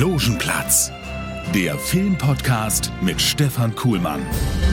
[0.00, 0.90] Logenplatz,
[1.54, 4.20] der Filmpodcast mit Stefan Kuhlmann.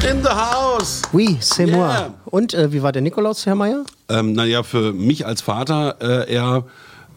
[0.10, 1.02] In the house!
[1.12, 1.90] Oui, c'est moi.
[1.90, 2.14] Yeah.
[2.24, 3.84] Und äh, wie war der Nikolaus, Herr Meier?
[4.08, 6.64] Ähm, naja, für mich als Vater äh, eher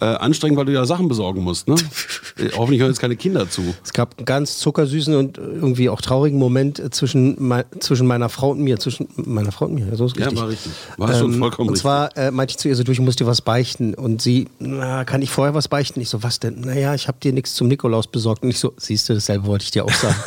[0.00, 1.68] äh, anstrengend, weil du ja Sachen besorgen musst.
[1.68, 1.74] Ne?
[2.38, 3.74] Äh, Hoffentlich hören jetzt keine Kinder zu.
[3.84, 8.28] Es gab einen ganz zuckersüßen und irgendwie auch traurigen Moment äh, zwischen, mei zwischen meiner
[8.28, 8.78] Frau und mir.
[8.78, 10.38] Zwischen meiner Frau und mir, so ist Ja, richtig.
[10.38, 10.73] Ähm, war richtig.
[10.96, 11.82] War schon vollkommen Und richtig.
[11.82, 13.92] zwar äh, meinte ich zu ihr so, du, ich muss dir was beichten.
[13.95, 16.01] Und sie, na, kann ich vorher was beichten?
[16.01, 16.60] Ich so, was denn?
[16.60, 18.42] Naja, ich habe dir nichts zum Nikolaus besorgt.
[18.45, 20.14] Und ich so, siehst du, dasselbe wollte ich dir auch sagen.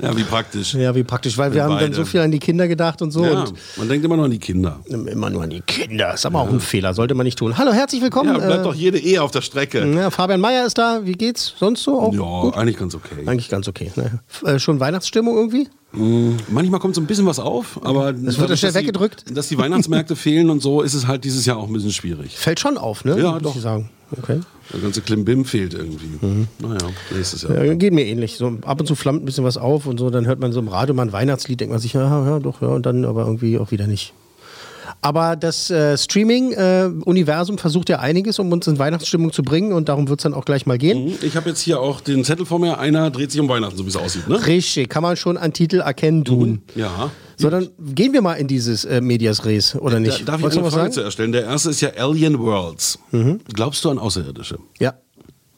[0.00, 0.72] Ja, wie praktisch.
[0.72, 1.94] ja, wie praktisch, weil wir haben dann Beide.
[1.94, 3.22] so viel an die Kinder gedacht und so.
[3.24, 4.80] Ja, Und man denkt immer noch an die Kinder.
[4.86, 6.14] immer nur an die Kinder.
[6.14, 7.58] Ist aber auch ein Fehler, sollte man nicht tun.
[7.58, 8.30] Hallo, herzlich willkommen.
[8.34, 9.86] Ja, bleibt doch jede Ehe auf der Strecke.
[9.94, 11.00] ja, Fabian Meier ist da.
[11.04, 11.54] Wie geht's?
[11.58, 12.12] Sonst so auch?
[12.12, 12.54] Ja, gut?
[12.56, 13.26] eigentlich ganz okay.
[13.26, 13.90] Eigentlich ganz okay.
[13.96, 14.20] Ne?
[14.44, 15.68] Äh, schon Weihnachtsstimmung irgendwie?
[16.50, 19.24] Manchmal kommt so ein bisschen was auf, aber wird ja dadurch, schnell dass die- weggedrückt.
[19.34, 22.36] Dass die Weihnachtsmärkte fehlen und so, ist es halt dieses Jahr auch ein bisschen schwierig.
[22.36, 23.18] Fällt schon auf, ne?
[23.18, 23.56] Ja, Muss doch.
[23.56, 23.88] Ich sagen.
[24.16, 24.40] Okay.
[24.72, 26.46] Der ganze Klimbim fehlt irgendwie.
[26.60, 26.78] Naja,
[27.14, 27.52] nächstes Jahr.
[27.52, 27.64] Mhm.
[27.66, 28.36] Ja, geht mir ähnlich.
[28.36, 30.60] So, ab und zu flammt ein bisschen was auf und so, dann hört man so
[30.60, 33.24] im Radio mal ein Weihnachtslied, denkt man sich, ja, ja, doch, ja, und dann aber
[33.26, 34.12] irgendwie auch wieder nicht.
[35.00, 40.08] Aber das äh, Streaming-Universum versucht ja einiges, um uns in Weihnachtsstimmung zu bringen und darum
[40.08, 41.14] wird es dann auch gleich mal gehen.
[41.22, 42.78] Ich habe jetzt hier auch den Zettel vor mir.
[42.78, 44.28] Einer dreht sich um Weihnachten, so wie es aussieht.
[44.28, 44.44] Ne?
[44.46, 46.62] Richtig, kann man schon an Titel erkennen tun.
[46.74, 47.10] Ja.
[47.36, 50.22] So, dann gehen wir mal in dieses äh, Medias Res, oder nicht?
[50.22, 50.88] Da, darf ich Wolltest du eine Frage sagen?
[50.88, 50.94] Mhm.
[50.94, 51.32] zuerst stellen?
[51.32, 52.98] Der erste ist ja Alien Worlds.
[53.54, 54.58] Glaubst du an Außerirdische?
[54.80, 54.94] Ja.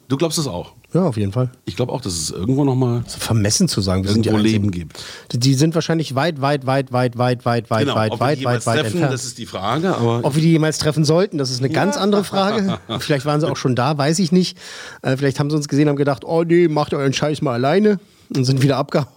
[0.08, 0.74] Du glaubst das auch?
[0.92, 1.50] Ja, auf jeden Fall.
[1.66, 4.48] Ich glaube auch, dass es irgendwo nochmal Vermessen zu sagen, wir sind die Einzigen.
[4.48, 5.02] Leben gibt.
[5.32, 8.38] Die- sind wahrscheinlich weit, weit, weit, weit, weit, weit, weit, Genau, weit, ob wir weit,
[8.38, 9.12] die weit, jemals weit treffen, entfernt.
[9.14, 9.94] das ist die Frage.
[9.96, 12.78] Aber Ob wir die jemals treffen sollten, das ist eine ganz andere Frage.
[12.98, 14.56] Vielleicht waren sie auch schon da, weiß ich nicht.
[15.02, 17.52] Äh, vielleicht haben sie uns gesehen und haben gedacht, oh nee, macht euren Scheiß mal
[17.54, 17.98] alleine
[18.34, 19.08] und sind wieder abgehauen.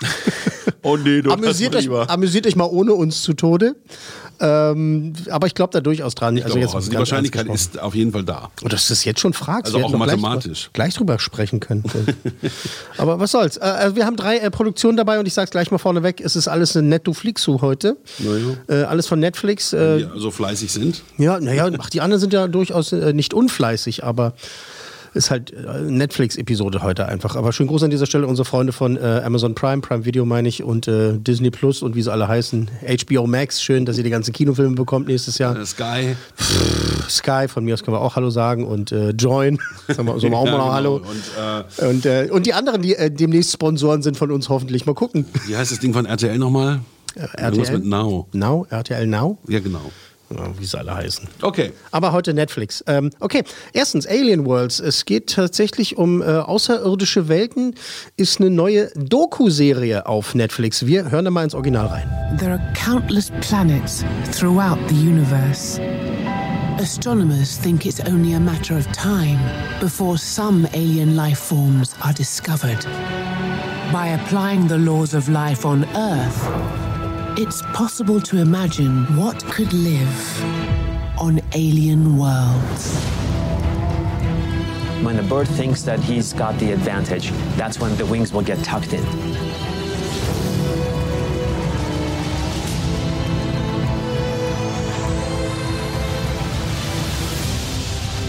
[0.82, 3.76] oh nee, du amüsiert, euch, amüsiert euch mal ohne uns zu Tode.
[4.40, 6.36] Ähm, aber ich glaube da durchaus dran.
[6.36, 6.74] Ich glaube jetzt.
[6.74, 8.50] Also die Wahrscheinlichkeit ist auf jeden Fall da.
[8.62, 9.66] Und dass du es jetzt schon fragst.
[9.66, 10.62] Also wir auch gleich mathematisch.
[10.64, 11.84] Drüber, gleich drüber sprechen können.
[12.98, 13.56] Aber was soll's.
[13.58, 16.34] Äh, also wir haben drei äh, Produktionen dabei und ich sag's gleich mal vorneweg, es
[16.34, 17.96] ist alles ein Netto-Flixu heute.
[18.68, 19.72] Äh, alles von Netflix.
[19.72, 21.02] Äh, Die so fleißig sind.
[21.18, 24.34] ja, naja, ach, die anderen sind ja durchaus äh, nicht unfleißig, aber
[25.14, 27.36] ist halt äh, Netflix-Episode heute einfach.
[27.36, 30.48] Aber schön groß an dieser Stelle unsere Freunde von äh, Amazon Prime, Prime Video meine
[30.48, 32.70] ich, und äh, Disney Plus und wie sie alle heißen.
[33.06, 35.56] HBO Max, schön, dass ihr die ganzen Kinofilme bekommt nächstes Jahr.
[35.58, 36.16] Äh, Sky.
[37.08, 39.58] Sky, von mir aus können wir auch Hallo sagen und äh, Join,
[39.88, 40.72] sagen wir, sagen wir auch mal noch genau.
[40.72, 40.96] Hallo.
[40.96, 44.94] Und äh, Und, äh, und die anderen, die demnächst Sponsoren sind von uns, hoffentlich mal
[44.94, 45.26] gucken.
[45.46, 46.80] wie heißt das Ding von RTL nochmal?
[47.14, 47.78] Irgendwas RTL?
[47.78, 48.26] mit Now.
[48.32, 49.90] Now, RTL Now, Ja, genau.
[50.58, 51.28] Wie sie alle heißen.
[51.42, 51.72] Okay.
[51.90, 52.82] Aber heute Netflix.
[52.86, 54.80] Ähm, okay, erstens Alien Worlds.
[54.80, 57.74] Es geht tatsächlich um äh, außerirdische Welten.
[58.16, 60.86] Ist eine neue Doku-Serie auf Netflix.
[60.86, 62.36] Wir hören da mal ins Original rein.
[62.38, 65.80] There are countless planets throughout the universe.
[66.78, 69.38] Astronomers think it's only a matter of time
[69.78, 72.84] before some alien life forms are discovered.
[73.92, 76.91] By applying the laws of life on Earth,
[77.38, 80.44] it's possible to imagine what could live
[81.18, 82.94] on alien worlds.
[85.02, 88.62] When the bird thinks that he's got the advantage, that's when the wings will get
[88.62, 89.02] tucked in.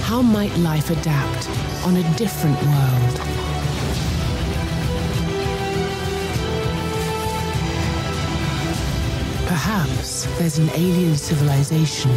[0.02, 1.50] How might life adapt
[1.86, 3.53] on a different world?
[9.74, 12.12] Perhaps there's an alien civilization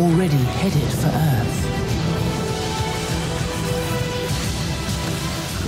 [0.00, 1.77] already headed for Earth.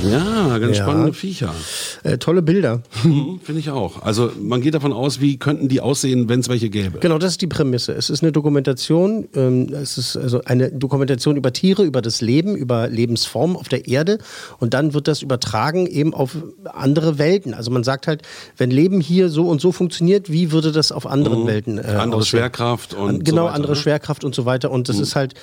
[0.09, 0.85] Ja, ganz Ja.
[0.85, 1.55] spannende Viecher.
[2.03, 2.83] Äh, tolle Bilder.
[3.05, 4.03] Mhm, Finde ich auch.
[4.03, 6.99] Also man geht davon aus, wie könnten die aussehen, wenn es welche gäbe.
[7.01, 7.93] Genau, das ist die Prämisse.
[7.93, 12.57] Es ist eine Dokumentation, ähm, es ist also eine Dokumentation über Tiere, über das Leben,
[12.57, 14.19] über Lebensformen auf der Erde
[14.59, 16.37] und dann wird das übertragen eben auf
[16.73, 17.53] andere Welten.
[17.55, 18.23] Also man sagt halt,
[18.57, 22.21] wenn Leben hier so und so funktioniert, wie würde das auf anderen Welten äh, Andere
[22.21, 22.39] aussehen?
[22.41, 23.77] Schwerkraft und An- Genau, so weiter, andere ne?
[23.77, 24.71] Schwerkraft und so weiter.
[24.71, 25.35] Und das ist halt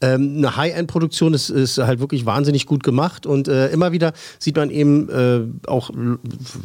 [0.00, 4.12] ähm, eine High-End-Produktion, es ist halt wirklich wahnsinnig gut gemacht und äh, immer wieder wieder
[4.38, 5.90] sieht man eben äh, auch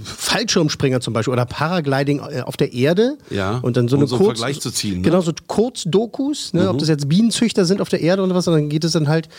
[0.04, 3.18] Fallschirmspringer zum Beispiel oder Paragliding äh, auf der Erde.
[3.30, 5.02] Ja, Und dann so um eine so einen Kurz- Vergleich zu ziehen, ne?
[5.02, 6.70] Genau, so Kurzdokus, ne?
[6.70, 9.08] ob das jetzt Bienenzüchter sind auf der Erde oder was, und dann geht es dann
[9.08, 9.30] halt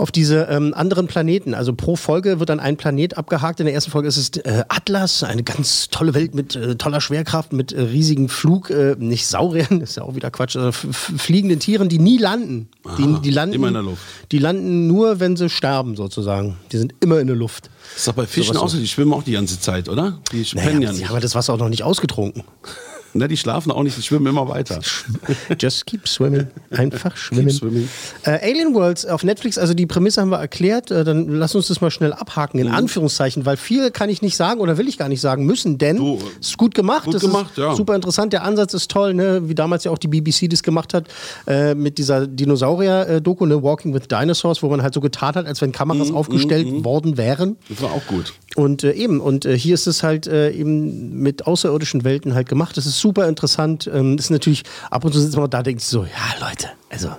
[0.00, 1.54] auf diese ähm, anderen Planeten.
[1.54, 3.60] Also pro Folge wird dann ein Planet abgehakt.
[3.60, 7.00] In der ersten Folge ist es äh, Atlas, eine ganz tolle Welt mit äh, toller
[7.00, 11.88] Schwerkraft, mit äh, riesigen Flug, äh, nicht Sauriern, ist ja auch wieder Quatsch, fliegenden Tieren,
[11.88, 12.68] die nie landen.
[12.96, 13.54] Die, die landen.
[13.54, 14.02] immer in der Luft.
[14.32, 16.56] Die landen nur, wenn sie sterben, sozusagen.
[16.72, 17.68] Die sind immer in der Luft.
[17.92, 18.76] Das ist doch bei Fischen Sowas auch so.
[18.76, 18.82] so.
[18.82, 20.18] Die schwimmen auch die ganze Zeit, oder?
[20.32, 21.10] Die Naja, pennen ja aber nicht.
[21.10, 22.42] ja das Wasser auch noch nicht ausgetrunken.
[23.12, 24.80] Ne, die schlafen auch nicht, die schwimmen immer weiter.
[25.58, 26.46] Just keep swimming.
[26.70, 27.50] Einfach schwimmen.
[27.50, 27.88] Swimming.
[28.24, 30.90] Äh, Alien Worlds auf Netflix, also die Prämisse haben wir erklärt.
[30.90, 32.74] Äh, dann lass uns das mal schnell abhaken, in Mhm.
[32.74, 35.96] Anführungszeichen, weil viel kann ich nicht sagen oder will ich gar nicht sagen müssen, denn
[35.96, 37.04] Du, es ist gut gemacht.
[37.06, 37.74] gut das gemacht, ist ja.
[37.74, 38.32] super interessant.
[38.32, 39.48] Der Ansatz ist toll, ne?
[39.48, 41.08] wie damals ja auch die BBC das gemacht hat
[41.48, 43.62] äh, mit dieser Dinosaurier-Doku, ne?
[43.62, 47.16] Walking with Dinosaurs, wo man halt so getan hat, als wenn Mhm, Kameras aufgestellt worden
[47.16, 47.56] wären.
[47.68, 48.32] Das war auch gut.
[48.56, 52.48] Und äh, eben, und äh, hier ist es halt äh, eben mit außerirdischen Welten halt
[52.48, 52.76] gemacht.
[52.76, 53.90] Das ist super interessant.
[53.92, 57.10] Ähm, ist natürlich, ab und zu sitzt man da, denkt sich so, ja Leute, also,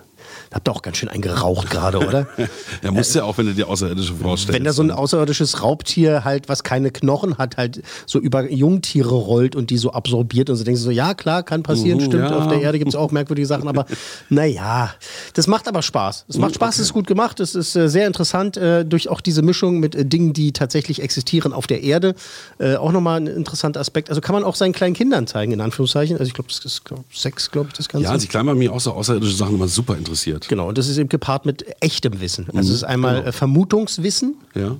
[0.53, 2.27] habt ihr auch ganz schön eingeraucht gerade, oder?
[2.83, 4.57] Ja, musst ja auch, wenn du dir Außerirdische vorstellst.
[4.57, 9.13] Wenn da so ein außerirdisches Raubtier halt, was keine Knochen hat, halt so über Jungtiere
[9.13, 12.05] rollt und die so absorbiert und so denkst du so, ja klar, kann passieren, Mhm,
[12.05, 12.37] stimmt, ja.
[12.37, 13.85] auf der Erde gibt es auch merkwürdige Sachen, aber
[14.29, 14.93] naja,
[15.33, 16.25] das macht aber Spaß.
[16.27, 19.21] Es macht Spaß, es ist gut gemacht, es ist äh, sehr interessant, äh, durch auch
[19.21, 22.15] diese Mischung mit äh, Dingen, die tatsächlich existieren auf der Erde.
[22.59, 24.09] Äh, auch nochmal ein interessanter Aspekt.
[24.09, 26.17] Also kann man auch seinen kleinen Kindern zeigen, in Anführungszeichen.
[26.17, 28.05] Also ich glaube, das ist glaub, sechs, glaube ich, das Ganze.
[28.05, 30.40] Ja, also ich klein bei mir auch so außerirdische Sachen immer super interessiert.
[30.47, 32.45] Genau, und das ist eben gepaart mit echtem Wissen.
[32.47, 33.27] Also Mhm, es ist einmal genau.
[33.27, 34.77] äh, Vermutungswissen Ja,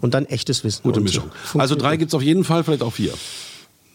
[0.00, 0.82] und dann echtes Wissen.
[0.82, 1.24] gute Mischung.
[1.24, 3.12] äh, funktioniert Also drei gibt es auf jeden Fall, vielleicht auch vier.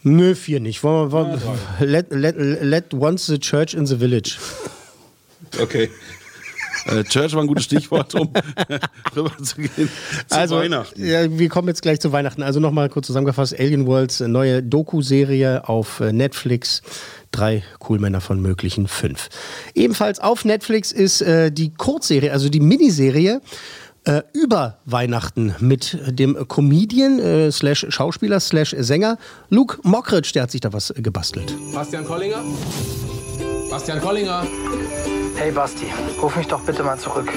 [0.03, 0.83] Nö, vier nicht.
[0.83, 1.39] Wir,
[1.79, 4.37] let, let, let once the church in the village.
[5.61, 5.89] Okay.
[6.85, 8.29] Äh, Church war ein gutes Stichwort, um
[9.15, 9.89] rüber zu gehen
[10.27, 11.05] zu also, Weihnachten.
[11.05, 12.43] Ja, wir kommen jetzt gleich zu Weihnachten.
[12.43, 16.81] Also nochmal kurz zusammengefasst: Alien Worlds, äh, neue Doku-Serie auf äh, Netflix.
[17.31, 19.29] Drei Coolmänner von möglichen fünf.
[19.73, 23.41] Ebenfalls auf Netflix ist äh, die Kurzserie, also die Miniserie.
[24.05, 29.17] Äh, über Weihnachten mit dem Comedian äh, slash Schauspieler slash Sänger
[29.49, 31.55] Luke Mockridge, der hat sich da was gebastelt.
[31.73, 32.43] Bastian Kollinger?
[33.69, 34.45] Bastian Kollinger?
[35.35, 35.87] Hey Basti,
[36.21, 37.31] ruf mich doch bitte mal zurück.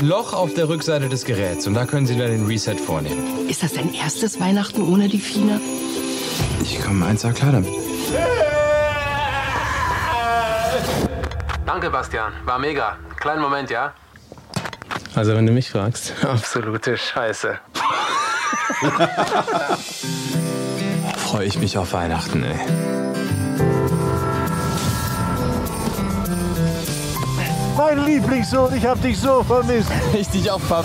[0.00, 3.48] Loch auf der Rückseite des Geräts und da können Sie dann den Reset vornehmen.
[3.48, 5.60] Ist das dein erstes Weihnachten ohne die Fine?
[6.60, 7.72] Ich komme eins klar damit.
[11.64, 12.32] Danke, Bastian.
[12.44, 12.96] War mega.
[13.20, 13.94] Kleinen Moment, ja?
[15.14, 16.12] Also wenn du mich fragst.
[16.22, 17.58] Absolute Scheiße.
[21.16, 23.11] Freue ich mich auf Weihnachten, ey.
[27.76, 29.90] Mein Lieblingssohn, ich hab dich so vermisst.
[30.18, 30.84] Ich dich auch, Pap.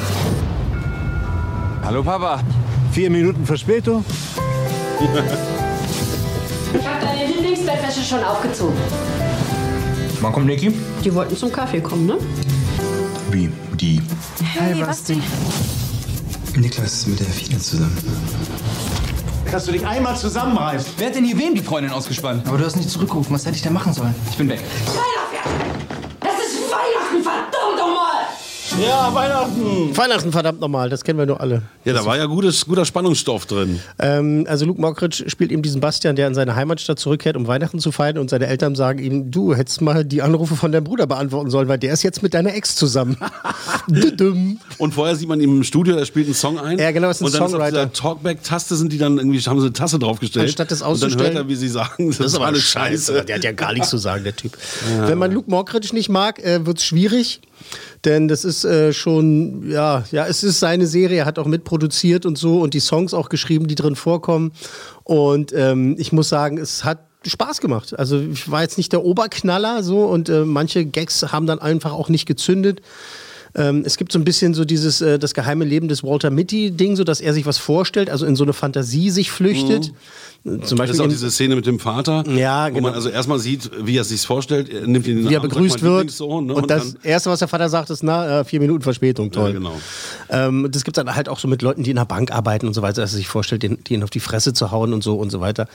[1.84, 2.40] Hallo, Papa.
[2.92, 4.04] Vier Minuten Verspätung.
[6.74, 8.78] Ich habe deine Lieblingsbettwäsche schon aufgezogen.
[10.22, 10.74] Wann kommt Niki?
[11.04, 12.18] Die wollten zum Kaffee kommen, ne?
[13.32, 13.50] Wie?
[13.76, 14.02] Die.
[14.44, 15.22] Hey, Basti.
[16.56, 17.98] Niklas ist mit der Fina zusammen.
[19.46, 20.94] Kannst du dich einmal zusammenreißen?
[20.98, 22.48] Wer hat denn hier wem die Freundin ausgespannt?
[22.48, 23.34] Aber du hast nicht zurückgerufen.
[23.34, 24.16] Was hätte ich denn machen sollen?
[24.30, 24.62] Ich bin weg.
[24.86, 24.96] Das
[28.82, 29.98] Ja, Weihnachten!
[29.98, 31.64] Weihnachten, verdammt nochmal, das kennen wir nur alle.
[31.84, 33.80] Ja, da war ja gutes, guter Spannungsstoff drin.
[33.98, 37.80] Ähm, also Luke Mockridge spielt eben diesen Bastian, der in seine Heimatstadt zurückkehrt, um Weihnachten
[37.80, 41.08] zu feiern und seine Eltern sagen ihm, du hättest mal die Anrufe von deinem Bruder
[41.08, 43.18] beantworten sollen, weil der ist jetzt mit deiner Ex zusammen.
[44.78, 46.78] Und vorher sieht man ihn im Studio, er spielt einen Song ein.
[46.78, 47.86] Ja, genau, ist ein Und dann ist auf Songwriter.
[47.88, 50.46] dieser Talkback-Taste sind die dann irgendwie, haben sie eine Tasse draufgestellt.
[50.46, 51.34] Anstatt das Und dann auszustellen.
[51.36, 53.14] hört er, wie sie sagen, das, Das ist aber alles eine scheiße.
[53.14, 53.26] Scheiße.
[53.26, 54.58] Der hat ja gar nichts zu sagen, der Typ.
[55.06, 57.42] Wenn man Luke Mockridge nicht mag, äh, wird es schwierig.
[58.06, 62.26] Denn das ist äh, schon, ja, ja, es ist seine Serie, er hat auch mitproduziert
[62.26, 64.52] und so und die Songs auch geschrieben, die drin vorkommen.
[65.04, 67.98] Und ähm, ich muss sagen, es hat Spaß gemacht.
[67.98, 71.92] Also ich war jetzt nicht der Oberknaller so und äh, manche Gags haben dann einfach
[71.92, 72.82] auch nicht gezündet.
[73.58, 76.72] Ähm, es gibt so ein bisschen so dieses äh, das geheime Leben des Walter Mitty
[76.72, 79.92] Ding, so dass er sich was vorstellt, also in so eine Fantasie sich flüchtet.
[80.44, 82.88] Zum Das ist Beispiel auch diese Szene mit dem Vater, Ja, wo genau.
[82.88, 85.42] man also erstmal sieht, wie er sich vorstellt, er nimmt ihn in den wie er
[85.42, 86.18] begrüßt wird.
[86.20, 86.54] Ne?
[86.54, 89.50] Und das dann- Erste, was der Vater sagt, ist, na, äh, vier Minuten Verspätung, toll.
[89.50, 89.74] Ja, genau.
[90.30, 92.68] Ähm, das gibt es dann halt auch so mit Leuten, die in der Bank arbeiten
[92.68, 95.04] und so weiter, dass er sich vorstellt, den, denen auf die Fresse zu hauen und
[95.04, 95.68] so und so weiter.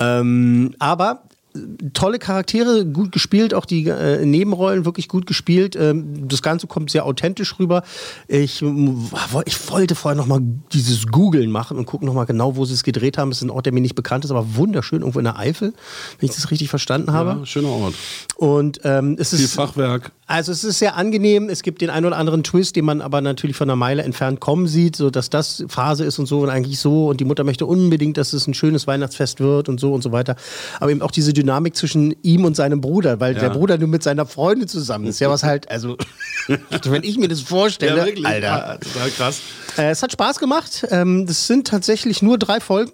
[0.00, 1.22] Ähm, aber
[1.94, 5.76] tolle Charaktere, gut gespielt, auch die äh, Nebenrollen wirklich gut gespielt.
[5.76, 7.82] Ähm, das Ganze kommt sehr authentisch rüber.
[8.28, 10.40] Ich, ich wollte vorher noch mal
[10.72, 13.30] dieses Googeln machen und gucken noch mal genau, wo sie es gedreht haben.
[13.30, 15.72] Es ist ein Ort, der mir nicht bekannt ist, aber wunderschön, irgendwo in der Eifel,
[16.18, 17.40] wenn ich das richtig verstanden habe.
[17.40, 17.94] Ja, schöner Ort.
[18.36, 20.12] Und ähm, es Viel ist Fachwerk.
[20.26, 21.48] also es ist sehr angenehm.
[21.48, 24.40] Es gibt den einen oder anderen Twist, den man aber natürlich von einer Meile entfernt
[24.40, 27.08] kommen sieht, so dass das Phase ist und so und eigentlich so.
[27.08, 30.12] Und die Mutter möchte unbedingt, dass es ein schönes Weihnachtsfest wird und so und so
[30.12, 30.36] weiter.
[30.78, 33.40] Aber eben auch diese Dynamik zwischen ihm und seinem Bruder, weil Ja.
[33.40, 35.20] der Bruder nur mit seiner Freundin zusammen ist.
[35.20, 35.96] Ja, was halt, also
[36.84, 38.26] wenn ich mir das vorstelle, Ja, wirklich.
[38.26, 38.46] Alter.
[38.46, 39.40] Ja, total krass.
[39.78, 40.86] Äh, es hat Spaß gemacht.
[40.90, 42.92] Ähm, das sind tatsächlich nur drei Folgen.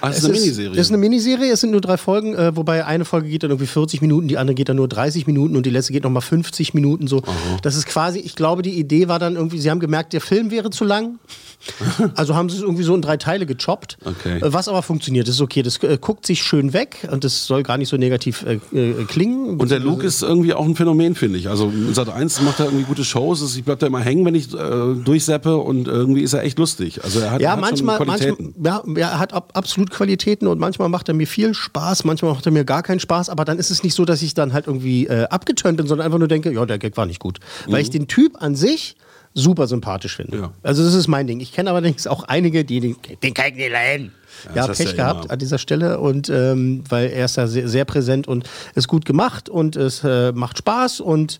[0.00, 0.70] Das Es ist eine Miniserie.
[0.70, 3.50] Das ist eine Miniserie, es sind nur drei Folgen, äh, wobei eine Folge geht dann
[3.50, 6.22] irgendwie 40 Minuten, die andere geht dann nur 30 Minuten und die letzte geht nochmal
[6.22, 7.22] 50 Minuten so.
[7.62, 10.50] Das ist quasi, ich glaube, die Idee war dann irgendwie, sie haben gemerkt, der Film
[10.50, 11.18] wäre zu lang.
[12.14, 13.96] Also haben sie es irgendwie so in drei Teile gechoppt.
[14.04, 14.38] Okay.
[14.38, 15.62] Äh, Was aber funktioniert, das ist okay.
[15.62, 19.04] Das äh, guckt sich schön weg und das soll gar nicht so negativ äh, äh,
[19.04, 19.58] klingen.
[19.58, 21.48] Und der Luke ist irgendwie auch ein Phänomen, finde ich.
[21.48, 23.56] Also Sat 1 macht er irgendwie gute Shows.
[23.56, 27.02] Ich bleib da immer hängen, wenn ich durchseppe und irgendwie ist er echt lustig.
[27.02, 30.88] Also er hat, ja, hat manchmal, manchmal ja, er hat ab, absolut Qualitäten und manchmal
[30.88, 33.70] macht er mir viel Spaß, manchmal macht er mir gar keinen Spaß, aber dann ist
[33.70, 36.52] es nicht so, dass ich dann halt irgendwie äh, abgeturnt bin, sondern einfach nur denke,
[36.52, 37.38] ja, der Gag war nicht gut.
[37.66, 38.96] Weil ich den Typ an sich
[39.34, 40.36] super sympathisch finde.
[40.38, 40.52] Ja.
[40.62, 41.40] Also das ist mein Ding.
[41.40, 44.12] Ich kenne allerdings auch einige, die den, den kann ich nicht leiden.
[44.54, 45.32] Ja, Ja, Pech ja gehabt immer.
[45.32, 49.04] an dieser Stelle und ähm, weil er ist da sehr, sehr präsent und ist gut
[49.04, 51.38] gemacht und es äh, macht Spaß und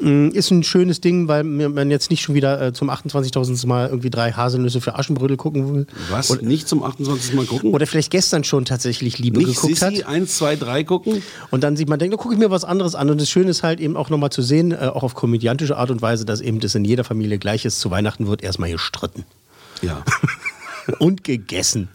[0.00, 3.66] ist ein schönes Ding, weil man jetzt nicht schon wieder äh, zum 28.000.
[3.66, 5.86] Mal irgendwie drei Haselnüsse für Aschenbrödel gucken will.
[6.10, 6.30] Was?
[6.30, 7.34] Oder, nicht zum 28.
[7.34, 7.72] Mal gucken?
[7.72, 10.06] oder vielleicht gestern schon tatsächlich Liebe nicht geguckt Sissi hat.
[10.06, 11.22] 1, 2, 3 gucken?
[11.50, 13.10] Und dann sieht man, denkt, da gucke ich mir was anderes an.
[13.10, 15.90] Und das Schöne ist halt eben auch nochmal zu sehen, äh, auch auf komödiantische Art
[15.90, 17.78] und Weise, dass eben das in jeder Familie gleich ist.
[17.78, 19.24] Zu Weihnachten wird erstmal gestritten.
[19.82, 20.02] Ja.
[20.98, 21.88] Und gegessen.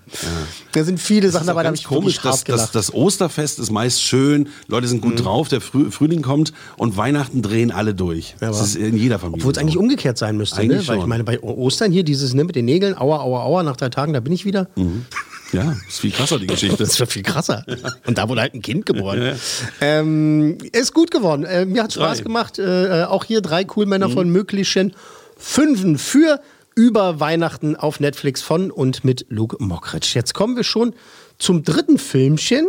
[0.71, 2.73] Da sind viele Sachen Das ist dabei, da habe ich komisch, dass, gelacht.
[2.73, 5.23] das Osterfest ist meist schön, Leute sind gut Mhm.
[5.23, 8.35] drauf, der Früh, Frühling kommt und Weihnachten drehen alle durch.
[8.39, 9.41] das ist in jeder Familie.
[9.41, 10.87] Obwohl es eigentlich umgekehrt sein müsste, ne?
[10.87, 13.75] Weil ich meine, bei Ostern hier dieses ne, mit den Nägeln, aua, aua, aua, nach
[13.75, 14.69] drei Tagen, da bin ich wieder.
[14.75, 15.05] Mhm.
[15.53, 16.77] Ja, ist viel krasser, die Geschichte.
[16.83, 17.65] Das wird viel krasser.
[18.05, 19.37] Und da wurde halt ein Kind geboren.
[19.81, 21.43] Ähm, ist gut geworden.
[21.45, 22.23] Äh, mir hat Spaß Drei.
[22.23, 22.59] gemacht.
[22.59, 24.13] Äh, äh, auch hier drei cool Männer Mhm.
[24.13, 24.93] von möglichen
[25.37, 26.39] Fünfen für
[26.77, 30.11] über Weihnachten auf Netflix von und mit Luke Mockridge.
[30.13, 30.93] Jetzt kommen wir schon
[31.39, 32.67] zum dritten Filmchen.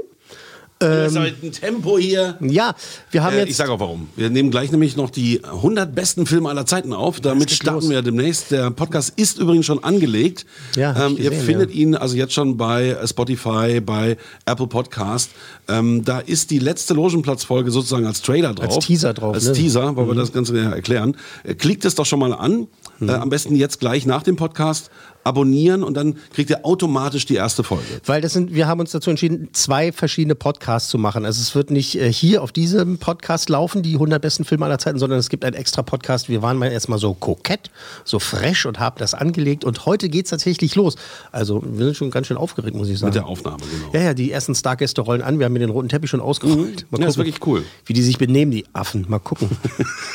[0.81, 2.39] Das ist halt ein Tempo hier.
[2.41, 2.73] Ja,
[3.11, 3.49] wir haben Äh, jetzt.
[3.51, 4.09] ich sage auch warum.
[4.15, 7.21] Wir nehmen gleich nämlich noch die 100 besten Filme aller Zeiten auf.
[7.21, 7.91] Damit starten los.
[7.91, 8.53] wir demnächst.
[8.53, 10.47] Der Podcast ist übrigens schon angelegt.
[10.77, 11.77] Ja, ähm, ich ihr gesehen, findet ja.
[11.81, 15.31] ihn also jetzt schon bei Spotify, bei Apple Podcast.
[15.67, 18.77] Ähm, da ist die letzte Logenplatzfolge sozusagen als Trailer drauf.
[18.77, 19.53] Als Teaser drauf, Als ne?
[19.55, 20.17] Teaser, wir Mhm.
[20.17, 21.17] das Ganze näher erklären.
[21.43, 22.69] Äh, Klickt es doch schon mal an.
[22.99, 23.09] Mhm.
[23.09, 24.91] Äh, am besten jetzt gleich nach dem Podcast
[25.29, 27.85] abonnieren und dann kriegt ihr automatisch die erste Folge.
[28.07, 31.25] Weil das sind, wir haben uns dazu entschieden, zwei verschiedene Podcasts zu machen.
[31.25, 34.79] Also es wird nicht äh, hier auf diesem Podcast laufen, die 100 besten Filme aller
[34.79, 36.29] Zeiten, sondern es gibt einen extra Podcast.
[36.29, 37.71] Wir waren mal erstmal so kokett,
[38.05, 39.65] so fresh und haben das angelegt.
[39.65, 40.97] Und heute geht es tatsächlich los.
[41.31, 43.11] Also wir sind schon ganz schön aufgeregt, muss ich sagen.
[43.11, 43.93] Mit der Aufnahme, genau.
[43.93, 45.39] Ja, ja, die ersten Stargäste rollen an.
[45.39, 46.87] Wir haben mir den roten Teppich schon ausgerollt.
[46.91, 47.03] Mal Mhm.
[47.03, 47.65] Ja, ist gucken, wirklich cool.
[47.85, 49.05] Wie die sich benehmen, die Affen.
[49.09, 49.49] Mal gucken.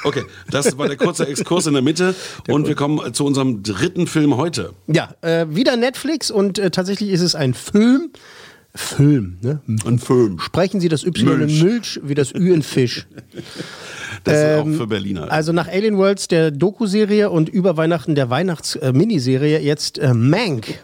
[0.05, 2.13] Okay, das war der kurze Exkurs in der Mitte.
[2.49, 4.73] und wir kommen zu unserem dritten Film heute.
[4.87, 8.11] ja, äh, wieder Netflix und äh, tatsächlich ist es ein Film.
[8.75, 9.61] Film, ne?
[9.85, 10.39] Ein Film.
[10.39, 11.59] Sprechen Sie das Y Milch.
[11.61, 13.05] in Milch wie das Ü in Fisch.
[14.23, 15.29] Das ist Ähm, auch für Berliner.
[15.31, 20.79] Also nach Alien Worlds der Doku-Serie und über Weihnachten der Weihnachts-Miniserie jetzt äh, Mank,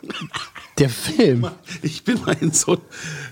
[0.77, 1.47] der Film.
[1.81, 2.73] Ich bin mal in so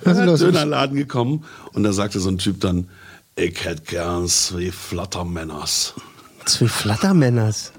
[0.05, 0.37] ist einen?
[0.37, 2.87] Dönerladen gekommen und da sagte so ein Typ dann,
[3.35, 5.95] ich hätte gern zwei Flattermänners.
[6.45, 7.73] Zwei Flattermänners.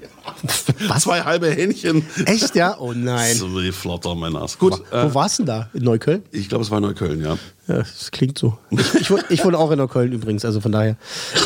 [0.88, 1.02] Was?
[1.02, 2.04] Zwei halbe Hähnchen.
[2.26, 2.76] Echt, ja?
[2.78, 3.36] Oh nein.
[3.36, 4.58] Zwei Flattermänners.
[4.58, 5.68] Gut, Wo äh, warst du denn da?
[5.74, 6.22] In Neukölln?
[6.32, 7.36] ich glaube, es war Neukölln, ja.
[7.68, 8.56] Ja, das klingt so.
[8.70, 10.96] Ich, ich, wohne, ich wohne auch in Neukölln übrigens, also von daher.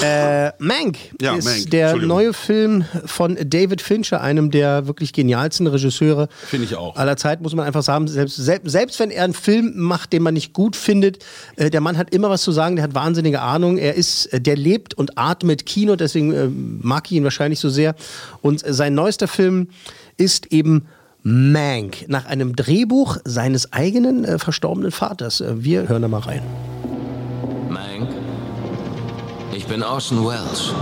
[0.05, 5.67] Äh, Mank Ja, ist Mank, der neue Film von David Fincher, einem der wirklich genialsten
[5.67, 6.95] Regisseure Finde ich auch.
[6.95, 8.07] aller Zeit, muss man einfach sagen.
[8.07, 11.25] Selbst, selbst, selbst wenn er einen Film macht, den man nicht gut findet,
[11.57, 13.77] äh, der Mann hat immer was zu sagen, der hat wahnsinnige Ahnung.
[13.77, 17.69] Er ist, äh, der lebt und atmet Kino, deswegen äh, mag ich ihn wahrscheinlich so
[17.69, 17.97] sehr.
[18.43, 19.69] Und äh, sein neuester Film
[20.17, 20.87] ist eben
[21.23, 25.41] Mank, nach einem Drehbuch seines eigenen äh, verstorbenen Vaters.
[25.41, 26.43] Äh, wir hören da mal rein.
[27.69, 28.09] Mank,
[29.55, 30.73] ich bin Orson Welles.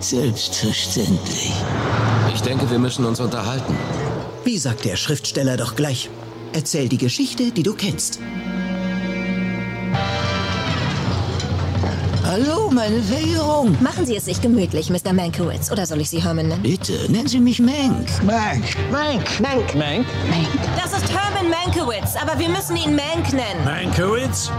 [0.00, 1.52] Selbstverständlich.
[2.34, 3.74] Ich denke, wir müssen uns unterhalten.
[4.44, 6.10] Wie sagt der Schriftsteller doch gleich?
[6.52, 8.20] Erzähl die Geschichte, die du kennst.
[12.38, 13.74] Hallo, meine Verehrung.
[13.82, 15.14] Machen Sie es sich gemütlich, Mr.
[15.14, 15.72] Mankiewicz.
[15.72, 16.62] Oder soll ich Sie Herman nennen?
[16.62, 18.22] Bitte, nennen Sie mich Mank.
[18.24, 18.62] Mank.
[18.92, 19.40] Mank.
[19.40, 19.74] Mank.
[19.74, 20.06] Mank?
[20.76, 23.64] Das ist Herman Mankiewicz, aber wir müssen ihn Mank nennen.
[23.64, 24.50] Mankiewicz?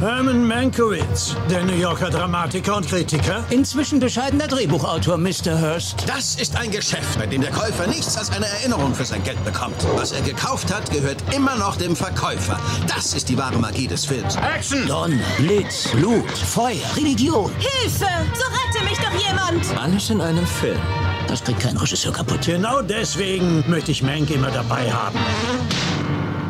[0.00, 3.44] Herman Mankiewicz, der New Yorker Dramatiker und Kritiker.
[3.50, 5.60] Inzwischen bescheidener Drehbuchautor, Mr.
[5.60, 6.08] Hurst.
[6.08, 9.44] Das ist ein Geschäft, bei dem der Käufer nichts als eine Erinnerung für sein Geld
[9.44, 9.74] bekommt.
[9.96, 12.60] Was er gekauft hat, gehört immer noch dem Verkäufer.
[12.86, 14.36] Das ist die wahre Magie des Films.
[14.36, 14.86] Action!
[14.86, 17.50] Donner, Blitz, Blut, Feuer, Religion.
[17.58, 18.06] Hilfe!
[18.34, 19.66] So rette mich doch jemand!
[19.82, 20.78] Alles in einem Film.
[21.26, 22.42] Das kriegt kein Regisseur kaputt.
[22.46, 25.18] Genau deswegen möchte ich Mank immer dabei haben.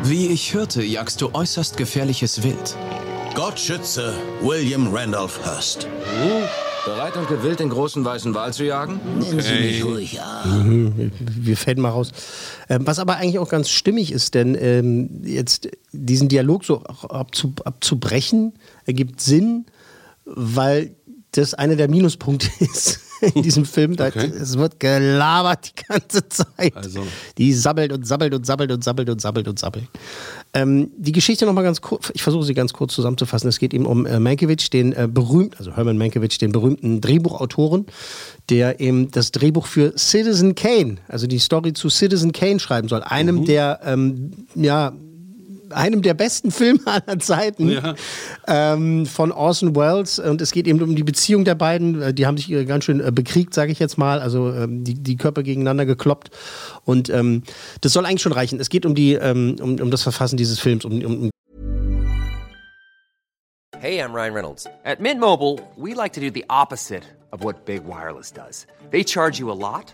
[0.03, 2.77] Wie ich hörte, jagst du äußerst gefährliches Wild.
[3.35, 5.87] Gott schütze William Randolph Hearst.
[6.85, 8.99] Bereit und gewillt, den großen weißen Wal zu jagen?
[9.19, 10.67] Nennen Sie mich ruhig an.
[10.67, 12.11] Mhm, wir fäden mal raus.
[12.69, 17.53] Ähm, was aber eigentlich auch ganz stimmig ist, denn ähm, jetzt diesen Dialog so abzu,
[17.63, 18.53] abzubrechen,
[18.85, 19.65] ergibt Sinn,
[20.25, 20.95] weil
[21.31, 22.99] das einer der Minuspunkte ist
[23.35, 23.93] in diesem Film.
[23.93, 24.31] Okay.
[24.39, 26.75] Es wird gelabert die ganze Zeit.
[26.75, 27.05] Also.
[27.37, 29.87] Die sabbelt und sabbelt und sabbelt und sabbelt und sabbelt und sabbelt.
[30.53, 33.47] Ähm, die Geschichte nochmal ganz kurz, ich versuche sie ganz kurz zusammenzufassen.
[33.49, 37.85] Es geht eben um äh, Mankiewicz, den äh, berühmten, also Herman Mankiewicz, den berühmten Drehbuchautoren,
[38.49, 43.03] der eben das Drehbuch für Citizen Kane, also die Story zu Citizen Kane schreiben soll.
[43.03, 44.93] Einem der, ähm, ja,
[45.71, 47.95] einem der besten Filme aller Zeiten Ja.
[48.47, 50.19] ähm, von Orson Welles.
[50.19, 52.01] Und es geht eben um die Beziehung der beiden.
[52.01, 54.19] Äh, Die haben sich ganz schön äh, bekriegt, sage ich jetzt mal.
[54.19, 56.29] Also ähm, die, die Körper gegeneinander gekloppt.
[56.85, 57.43] Und ähm,
[57.81, 58.59] das soll eigentlich schon reichen.
[58.59, 61.29] Es geht um, die, ähm, um, um das Verfassen dieses Films, um, um, um
[63.81, 64.67] Hey, I'm Ryan Reynolds.
[64.83, 68.67] At Mint Mobile, we like to do the opposite of what Big Wireless does.
[68.91, 69.93] They charge you a lot,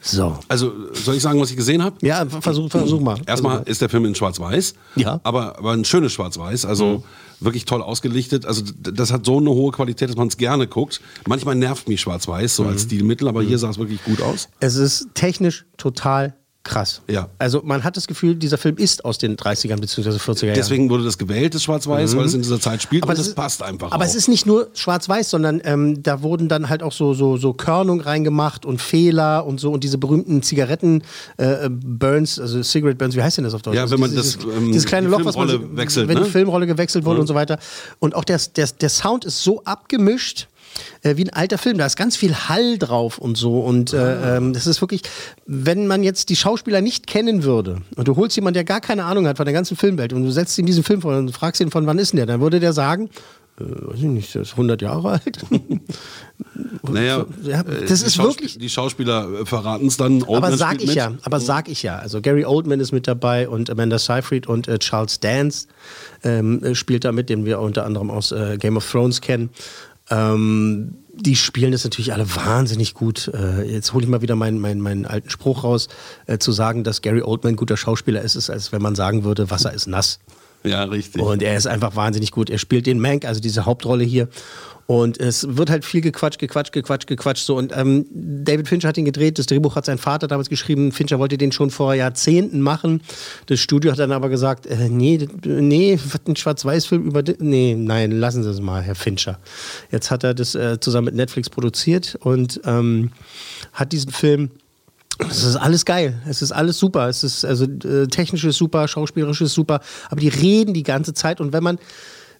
[0.00, 0.38] So.
[0.48, 1.96] Also soll ich sagen, was ich gesehen habe?
[2.00, 3.18] Ja, versuch, versuch mal.
[3.26, 3.70] Erstmal Versuch mal.
[3.70, 4.74] ist der Film in Schwarz-Weiß.
[4.96, 5.20] Ja.
[5.24, 6.64] Aber, aber ein schönes Schwarz-Weiß.
[6.64, 7.02] Also Mhm.
[7.40, 8.46] wirklich toll ausgelichtet.
[8.46, 11.00] Also das hat so eine hohe Qualität, dass man es gerne guckt.
[11.28, 12.68] Manchmal nervt mich Schwarz-Weiß so Mhm.
[12.70, 14.48] als Stilmittel, aber hier sah es wirklich gut aus.
[14.60, 17.00] Es ist technisch total krass.
[17.08, 17.28] Ja.
[17.38, 20.10] Also man hat das Gefühl, dieser Film ist aus den 30ern bzw.
[20.18, 20.54] 40er Jahren.
[20.56, 22.18] Deswegen wurde das gewählt, das Schwarz-Weiß, Mhm.
[22.18, 24.06] weil es in dieser Zeit spielt Aber und das ist- passt einfach Aber auch.
[24.06, 27.54] es ist nicht nur schwarz-weiß, sondern ähm, da wurden dann halt auch so, so, so
[27.54, 31.02] Körnung reingemacht und Fehler und so und diese berühmten Zigaretten
[31.38, 33.76] äh, Burns, also Cigarette Burns, wie heißt denn das auf Deutsch?
[33.76, 36.24] Ja, wenn man dieses, das, ähm, dieses kleine Loch, was man Filmrolle wechselt, wenn ne?
[36.24, 37.20] die Filmrolle gewechselt wurde Mhm.
[37.22, 37.58] und so weiter.
[38.00, 40.46] Und auch der, der, der Sound ist so abgemischt.
[41.02, 43.60] Äh, wie ein alter Film, da ist ganz viel Hall drauf und so.
[43.60, 45.02] Und äh, ähm, das ist wirklich,
[45.46, 49.04] wenn man jetzt die Schauspieler nicht kennen würde und du holst jemanden, der gar keine
[49.04, 51.60] Ahnung hat von der ganzen Filmwelt und du setzt ihm diesen Film vor und fragst
[51.60, 53.10] ihn, von wann ist denn der, dann würde der sagen,
[53.58, 55.38] äh, weiß ich nicht, der ist 100 Jahre alt.
[56.90, 60.22] Naja, Ja, äh, das ist Schausp- wirklich- Die Schauspieler verraten es dann.
[60.22, 60.96] Aber Oldman sag spielt ich mit.
[60.96, 61.96] ja, aber sag ich ja.
[61.98, 65.66] Also Gary Oldman ist mit dabei und Amanda Seyfried und äh, Charles Dance
[66.24, 69.50] ähm, äh, spielt da mit, den wir unter anderem aus äh, Game of Thrones kennen.
[70.10, 73.30] Ähm, die spielen das natürlich alle wahnsinnig gut.
[73.34, 75.88] Äh, jetzt hole ich mal wieder meinen, meinen, meinen alten Spruch raus,
[76.26, 79.50] äh, zu sagen, dass Gary Oldman guter Schauspieler ist, ist, als wenn man sagen würde,
[79.50, 80.18] Wasser ist nass.
[80.62, 81.22] Ja, richtig.
[81.22, 82.50] Und er ist einfach wahnsinnig gut.
[82.50, 84.28] Er spielt den Mank, also diese Hauptrolle hier.
[84.90, 87.46] Und es wird halt viel gequatscht, gequatscht, gequatscht, gequatscht.
[87.46, 87.56] So.
[87.56, 89.38] Und ähm, David Fincher hat ihn gedreht.
[89.38, 90.90] Das Drehbuch hat sein Vater damals geschrieben.
[90.90, 93.00] Fincher wollte den schon vor Jahrzehnten machen.
[93.46, 95.96] Das Studio hat dann aber gesagt: äh, Nee, nee,
[96.26, 97.22] ein Schwarz-Weiß-Film über.
[97.38, 99.38] Nee, nein, lassen Sie es mal, Herr Fincher.
[99.92, 103.12] Jetzt hat er das äh, zusammen mit Netflix produziert und ähm,
[103.72, 104.50] hat diesen Film.
[105.28, 106.20] Es ist alles geil.
[106.28, 107.08] Es ist alles super.
[107.08, 109.80] Es ist also äh, technisch ist super, schauspielerisch ist super.
[110.08, 111.40] Aber die reden die ganze Zeit.
[111.40, 111.78] Und wenn man,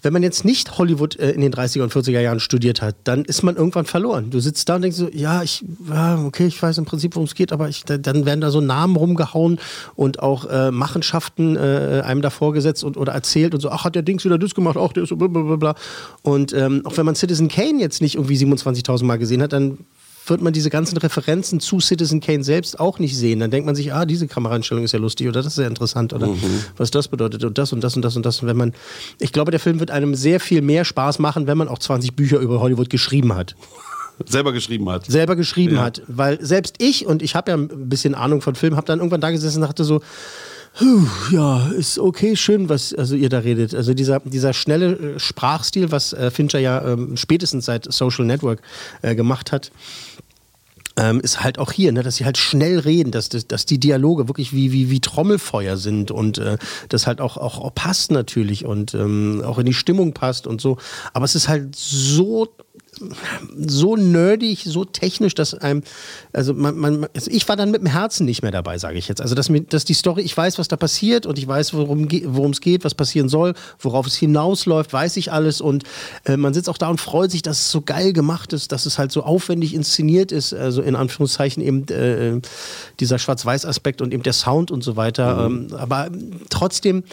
[0.03, 3.25] wenn man jetzt nicht Hollywood äh, in den 30er und 40er Jahren studiert hat, dann
[3.25, 4.31] ist man irgendwann verloren.
[4.31, 7.27] Du sitzt da und denkst so, ja, ich, ja, okay, ich weiß im Prinzip, worum
[7.27, 9.59] es geht, aber ich, da, dann werden da so Namen rumgehauen
[9.97, 13.95] und auch äh, Machenschaften äh, einem davor gesetzt und, oder erzählt und so, ach, hat
[13.95, 15.75] der Dings wieder das gemacht, ach, der ist so blablabla.
[16.23, 19.79] Und ähm, auch wenn man Citizen Kane jetzt nicht irgendwie 27.000 Mal gesehen hat, dann
[20.27, 23.41] wird man diese ganzen Referenzen zu Citizen Kane selbst auch nicht sehen.
[23.41, 26.13] Dann denkt man sich, ah, diese Kameraeinstellung ist ja lustig oder das ist ja interessant
[26.13, 26.29] oder
[26.77, 28.41] was das bedeutet und das und das und das und das.
[28.41, 28.73] Und wenn man,
[29.19, 32.15] ich glaube, der Film wird einem sehr viel mehr Spaß machen, wenn man auch 20
[32.15, 33.57] Bücher über Hollywood geschrieben hat.
[34.27, 35.07] Selber geschrieben hat.
[35.07, 35.83] Selber geschrieben Ja.
[35.83, 36.03] hat.
[36.07, 39.23] Weil selbst ich, und ich habe ja ein bisschen Ahnung von Film, habe dann irgendwann
[39.23, 40.03] da gesessen und dachte so,
[41.31, 43.75] ja, ist okay, schön, was also ihr da redet.
[43.75, 48.63] Also dieser, dieser schnelle äh, Sprachstil, was äh, Fincher ja ähm, spätestens seit Social Network
[49.03, 49.73] äh, gemacht hat,
[50.97, 53.79] ähm, ist halt auch hier, ne, dass sie halt schnell reden, dass, dass, dass die
[53.79, 58.11] Dialoge wirklich wie, wie, wie Trommelfeuer sind und äh, das halt auch, auch, auch passt
[58.11, 60.79] natürlich und ähm, auch in die Stimmung passt und so.
[61.13, 62.49] Aber es ist halt so
[63.57, 65.83] so nerdig, so technisch, dass einem,
[66.33, 69.09] also man, man, also ich war dann mit dem Herzen nicht mehr dabei, sage ich
[69.09, 69.21] jetzt.
[69.21, 72.51] Also dass, mir, dass die Story, ich weiß, was da passiert und ich weiß, worum
[72.51, 75.85] es geht, was passieren soll, worauf es hinausläuft, weiß ich alles und
[76.25, 78.87] äh, man sitzt auch da und freut sich, dass es so geil gemacht ist, dass
[78.87, 82.41] es halt so aufwendig inszeniert ist, also in Anführungszeichen eben äh,
[83.01, 85.49] dieser Schwarz-Weiß-Aspekt und eben der Sound und so weiter.
[85.49, 85.69] Mhm.
[85.71, 86.09] Ähm, aber
[86.49, 87.05] trotzdem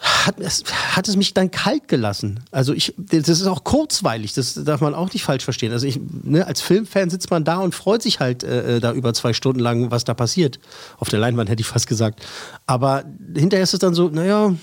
[0.00, 2.40] hat es, hat es mich dann kalt gelassen.
[2.50, 5.72] Also ich, das ist auch kurzweilig, das darf man auch nicht falsch verstehen.
[5.72, 9.12] Also ich, ne, als Filmfan sitzt man da und freut sich halt äh, da über
[9.12, 10.58] zwei Stunden lang, was da passiert.
[10.98, 12.24] Auf der Leinwand hätte ich fast gesagt.
[12.66, 13.04] Aber
[13.36, 14.54] hinterher ist es dann so, naja,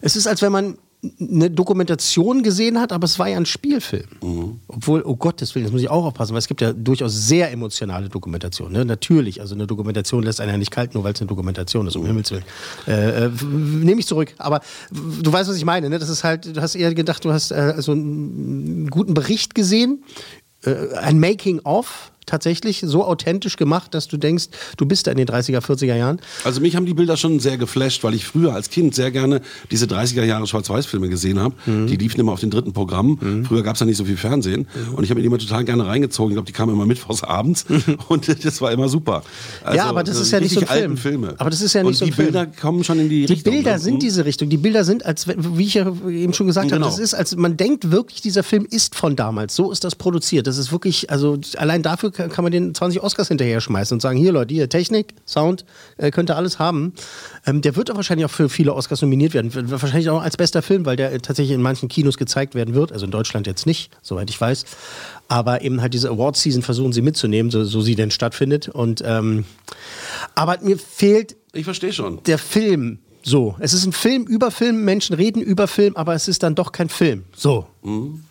[0.00, 0.78] es ist, als wenn man
[1.20, 4.08] eine Dokumentation gesehen hat, aber es war ja ein Spielfilm.
[4.20, 4.60] Mhm.
[4.66, 7.52] Obwohl, oh Gottes Willen, das muss ich auch aufpassen, weil es gibt ja durchaus sehr
[7.52, 8.72] emotionale Dokumentationen.
[8.72, 8.84] Ne?
[8.84, 11.94] Natürlich, also eine Dokumentation lässt einen ja nicht kalt, nur weil es eine Dokumentation ist,
[11.94, 12.08] um mhm.
[12.08, 12.44] Himmels Willen.
[12.88, 14.34] Äh, äh, Nehme ich zurück.
[14.38, 15.88] Aber du weißt, was ich meine.
[15.88, 16.00] Ne?
[16.00, 20.02] Das ist halt, du hast eher gedacht, du hast äh, so einen guten Bericht gesehen,
[20.64, 25.26] äh, ein Making-of tatsächlich so authentisch gemacht, dass du denkst, du bist da in den
[25.26, 26.20] 30er, 40er Jahren?
[26.44, 29.40] Also mich haben die Bilder schon sehr geflasht, weil ich früher als Kind sehr gerne
[29.70, 31.54] diese 30er Jahre Schwarz-Weiß-Filme gesehen habe.
[31.66, 31.86] Mhm.
[31.86, 33.18] Die liefen immer auf den dritten Programm.
[33.20, 33.44] Mhm.
[33.44, 34.68] Früher gab es ja nicht so viel Fernsehen.
[34.74, 34.94] Mhm.
[34.94, 36.30] Und ich habe mir die immer total gerne reingezogen.
[36.30, 37.64] Ich glaube, die kamen immer mittwochs abends.
[38.08, 39.22] und das war immer super.
[39.64, 40.96] Also, ja, aber das ist ja nicht so ein Film.
[40.96, 41.34] Filme.
[41.38, 43.32] Aber das ist ja nicht und so ein die Bilder kommen schon in die, die
[43.32, 43.52] Richtung.
[43.52, 44.48] Die Bilder sind diese Richtung.
[44.48, 46.86] Die Bilder sind, als wie ich ja eben schon gesagt genau.
[46.86, 49.54] habe, das ist, als man denkt wirklich, dieser Film ist von damals.
[49.54, 50.46] So ist das produziert.
[50.46, 54.18] Das ist wirklich, also allein dafür kann man den 20 Oscars hinterher schmeißen und sagen,
[54.18, 55.64] hier Leute, hier Technik, Sound,
[55.96, 56.92] äh, könnt ihr alles haben.
[57.46, 59.52] Ähm, der wird auch wahrscheinlich auch für viele Oscars nominiert werden.
[59.70, 62.92] Wahrscheinlich auch als bester Film, weil der tatsächlich in manchen Kinos gezeigt werden wird.
[62.92, 64.64] Also in Deutschland jetzt nicht, soweit ich weiß.
[65.28, 68.68] Aber eben halt diese Award-Season versuchen sie mitzunehmen, so, so sie denn stattfindet.
[68.68, 69.44] Und ähm,
[70.34, 71.36] aber mir fehlt.
[71.52, 72.22] Ich verstehe schon.
[72.24, 72.98] Der Film.
[73.22, 76.54] So, es ist ein Film über Film, Menschen reden über Film, aber es ist dann
[76.54, 77.24] doch kein Film.
[77.34, 77.66] So.
[77.82, 78.24] Mhm.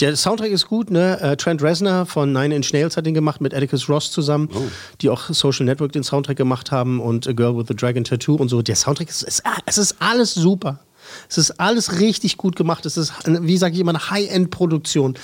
[0.00, 1.20] Der Soundtrack ist gut, ne?
[1.20, 4.62] Äh, Trent Reznor von Nine Inch Nails hat den gemacht mit Atticus Ross zusammen, oh.
[5.02, 8.34] die auch Social Network den Soundtrack gemacht haben und A Girl with a Dragon Tattoo
[8.34, 8.62] und so.
[8.62, 10.80] Der Soundtrack ist, ist es ist alles super.
[11.28, 12.86] Es ist alles richtig gut gemacht.
[12.86, 15.18] Es ist, wie sage ich immer, eine High-End-Produktion.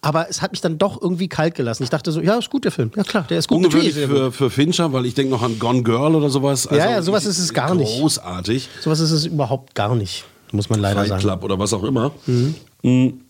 [0.00, 1.82] Aber es hat mich dann doch irgendwie kalt gelassen.
[1.82, 2.90] Ich dachte so, ja, ist gut der Film.
[2.94, 3.64] Ja klar, der ist gut.
[3.64, 6.66] Ungewöhnlich für, für Fincher, weil ich denke noch an Gone Girl oder sowas.
[6.66, 7.98] Also ja, ja, sowas ist es gar nicht.
[7.98, 8.68] Großartig.
[8.80, 11.22] Sowas ist es überhaupt gar nicht, muss man leider Fight sagen.
[11.22, 12.12] Club oder was auch immer.
[12.26, 12.54] Mhm.
[12.84, 13.20] Mhm.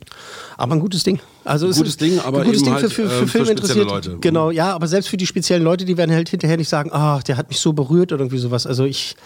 [0.57, 1.21] Aber ein gutes Ding.
[1.45, 3.49] Also ein gutes Ding, aber ein gutes eben Ding halt, für, für, äh, für Film
[3.49, 3.87] interessiert.
[3.89, 4.19] Leute.
[4.21, 7.21] Genau, ja, aber selbst für die speziellen Leute, die werden halt hinterher nicht sagen, ah,
[7.21, 8.67] der hat mich so berührt oder irgendwie sowas.
[8.67, 9.17] Also ich,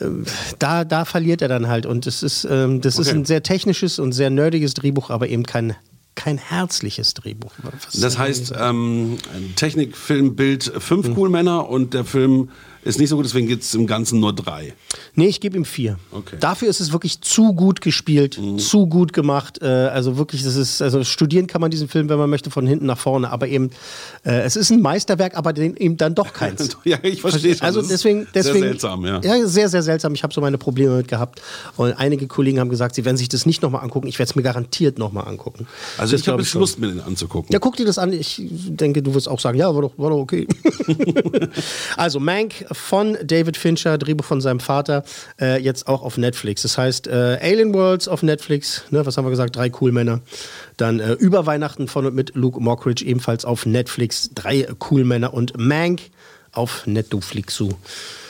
[0.00, 0.06] äh,
[0.58, 1.86] da, da verliert er dann halt.
[1.86, 3.08] Und das ist, ähm, das Okay.
[3.08, 5.76] ist ein sehr technisches und sehr nerdiges Drehbuch, aber eben kein,
[6.14, 7.52] kein herzliches Drehbuch.
[8.00, 9.18] Das heißt, ähm,
[9.54, 12.50] Technik, Film, Bild, fünf Cool Männer und der Film
[12.86, 14.74] ist nicht so gut, deswegen gibt es im Ganzen nur drei.
[15.14, 15.98] Nee, ich gebe ihm vier.
[16.12, 16.36] Okay.
[16.40, 19.60] Dafür ist es wirklich zu gut gespielt, zu gut gemacht.
[19.60, 22.66] Äh, also wirklich, das ist, also studieren kann man diesen Film, wenn man möchte, von
[22.66, 23.30] hinten nach vorne.
[23.30, 23.70] Aber eben,
[24.24, 26.76] äh, es ist ein Meisterwerk, aber den, eben dann doch keins.
[26.84, 27.66] ja, ich verstehe schon.
[27.66, 29.20] Also deswegen, deswegen, Sehr seltsam, ja.
[29.22, 30.14] Ja, sehr, sehr seltsam.
[30.14, 31.42] Ich habe so meine Probleme mit gehabt.
[31.76, 34.06] Und einige Kollegen haben gesagt, sie werden sich das nicht nochmal angucken.
[34.06, 35.66] Ich werde es mir garantiert nochmal angucken.
[35.98, 36.60] Also Das ich habe jetzt schon.
[36.60, 37.52] Lust, mir den anzugucken.
[37.52, 38.12] Ja, guck dir das an.
[38.12, 40.46] Ich denke, du wirst auch sagen, ja, war doch, war doch okay.
[41.96, 45.04] also Mank von David Fincher, Drehbuch von seinem Vater,
[45.40, 46.62] äh, jetzt auch auf Netflix.
[46.62, 49.56] Das heißt, äh, Alien Worlds auf Netflix, ne, was haben wir gesagt?
[49.56, 50.20] Drei cool Männer.
[50.76, 54.30] Dann äh, über Weihnachten von und mit Luke Mockridge ebenfalls auf Netflix.
[54.34, 56.00] Drei cool Männer und Mank
[56.52, 57.70] auf Netflixu.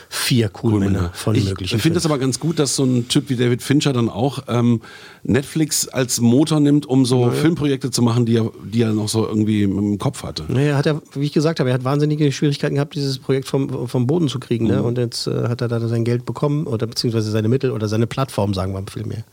[0.09, 1.79] Vier cool, Männer von ich möglichen.
[1.81, 4.81] finde das aber ganz gut, dass so ein Typ wie David Fincher dann auch ähm,
[5.25, 7.31] Netflix als Motor nimmt, um so Ja.
[7.33, 10.45] Filmprojekte zu machen, die er, die er noch so irgendwie im Kopf hatte.
[10.49, 13.89] Naja, hat er, wie ich gesagt habe, er hat wahnsinnige Schwierigkeiten gehabt, dieses Projekt vom,
[13.89, 14.67] vom Boden zu kriegen.
[14.67, 14.79] Ne?
[14.79, 14.85] Mhm.
[14.85, 18.07] Und jetzt äh, hat er da sein Geld bekommen oder beziehungsweise seine Mittel oder seine
[18.07, 19.25] Plattform, sagen wir viel mehr.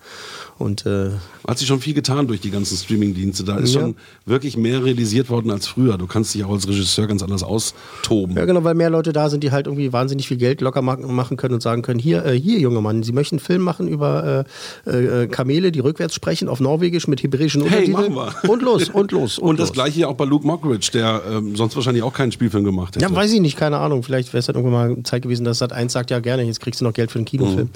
[0.59, 1.09] Und äh,
[1.47, 3.43] Hat sich schon viel getan durch die ganzen Streamingdienste.
[3.43, 3.81] Da ist Ja.
[3.81, 5.97] schon wirklich mehr realisiert worden als früher.
[5.97, 8.35] Du kannst dich auch als Regisseur ganz anders austoben.
[8.37, 10.95] ja, genau, weil mehr Leute da sind, die halt irgendwie wahnsinnig viel Geld locker ma-
[10.95, 13.87] machen können und sagen können: Hier, äh, hier, junger Mann, Sie möchten einen Film machen
[13.87, 14.45] über
[14.85, 18.13] äh, äh, Kamele, die rückwärts sprechen auf Norwegisch mit hebräischen Hey, Untertiteln.
[18.13, 18.49] machen wir.
[18.49, 19.39] Und los, und los.
[19.39, 19.73] Und, das los.
[19.73, 23.03] gleiche ja auch bei Luke Mockridge, der ähm, sonst wahrscheinlich auch keinen Spielfilm gemacht hätte.
[23.05, 24.03] Ja, weiß ich nicht, keine Ahnung.
[24.03, 26.59] Vielleicht wäre es halt irgendwann mal Zeit gewesen, dass Sat 1 sagt, ja gerne, jetzt
[26.61, 27.69] kriegst du noch Geld für einen Kinofilm.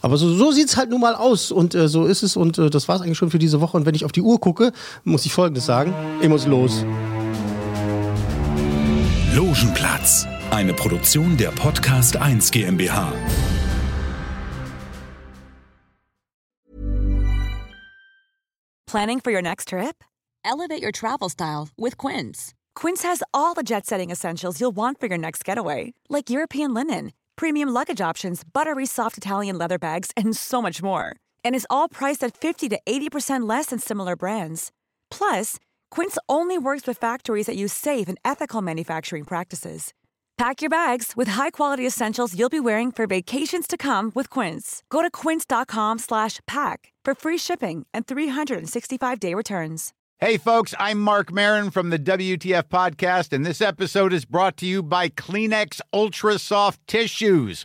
[0.00, 2.58] Aber so, so sieht es halt nun mal aus und äh, so ist es und
[2.58, 3.76] äh, das war es eigentlich schon für diese Woche.
[3.76, 4.72] Und wenn ich auf die Uhr gucke,
[5.04, 5.94] muss ich Folgendes sagen.
[6.20, 6.84] Ich muss los.
[9.34, 13.12] Logenplatz, eine Produktion der Podcast 1 GmbH.
[18.88, 20.02] Planning for your next trip?
[20.44, 22.54] Elevate your travel style with Quince.
[22.74, 26.72] Quince has all the jet setting essentials you'll want for your next getaway, like European
[26.72, 31.14] linen, premium luggage options, buttery soft Italian leather bags, and so much more.
[31.44, 34.70] And is all priced at 50 to 80% less than similar brands.
[35.10, 35.56] Plus,
[35.90, 39.92] Quince only works with factories that use safe and ethical manufacturing practices.
[40.36, 44.84] Pack your bags with high-quality essentials you'll be wearing for vacations to come with Quince.
[44.88, 49.92] Go to quince.com/pack for free shipping and 365-day returns.
[50.20, 54.66] Hey, folks, I'm Mark Marin from the WTF Podcast, and this episode is brought to
[54.66, 57.64] you by Kleenex Ultra Soft Tissues,